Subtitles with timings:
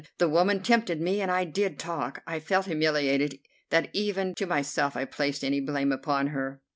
[0.17, 2.23] The woman tempted me, and I did talk.
[2.25, 3.37] I felt humiliated
[3.69, 6.59] that even to myself I placed any blame upon her.